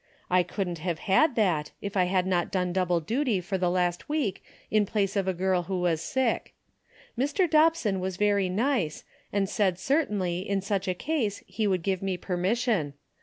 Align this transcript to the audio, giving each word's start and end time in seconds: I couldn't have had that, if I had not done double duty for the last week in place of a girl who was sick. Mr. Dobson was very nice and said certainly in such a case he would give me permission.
I 0.31 0.41
couldn't 0.41 0.79
have 0.79 0.97
had 0.97 1.35
that, 1.35 1.69
if 1.79 1.95
I 1.95 2.05
had 2.05 2.25
not 2.25 2.49
done 2.51 2.73
double 2.73 2.99
duty 2.99 3.39
for 3.39 3.59
the 3.59 3.69
last 3.69 4.09
week 4.09 4.43
in 4.71 4.87
place 4.87 5.15
of 5.15 5.27
a 5.27 5.31
girl 5.35 5.61
who 5.69 5.79
was 5.79 6.01
sick. 6.01 6.55
Mr. 7.15 7.47
Dobson 7.47 7.99
was 7.99 8.17
very 8.17 8.49
nice 8.49 9.03
and 9.31 9.47
said 9.47 9.77
certainly 9.77 10.39
in 10.39 10.59
such 10.61 10.87
a 10.87 10.95
case 10.95 11.43
he 11.45 11.67
would 11.67 11.83
give 11.83 12.01
me 12.01 12.17
permission. 12.17 12.95